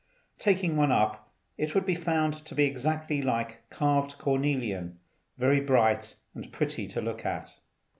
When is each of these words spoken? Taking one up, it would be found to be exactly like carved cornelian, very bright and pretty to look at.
Taking 0.39 0.77
one 0.77 0.91
up, 0.91 1.31
it 1.59 1.75
would 1.75 1.85
be 1.85 1.93
found 1.93 2.33
to 2.33 2.55
be 2.55 2.63
exactly 2.63 3.21
like 3.21 3.69
carved 3.69 4.17
cornelian, 4.17 4.97
very 5.37 5.59
bright 5.61 6.15
and 6.33 6.51
pretty 6.51 6.87
to 6.87 7.01
look 7.01 7.23
at. 7.23 7.59